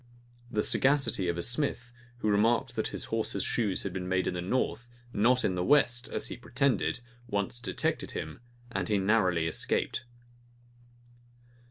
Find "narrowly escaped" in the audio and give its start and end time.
8.97-10.05